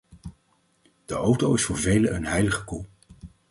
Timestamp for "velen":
1.77-2.15